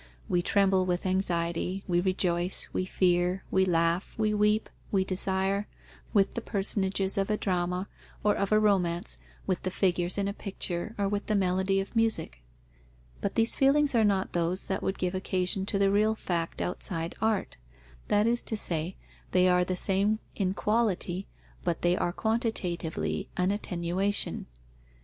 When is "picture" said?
10.33-10.95